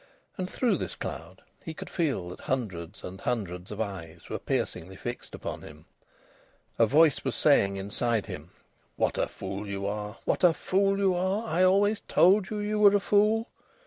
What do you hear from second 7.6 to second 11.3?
inside him "What a fool you are! What a fool you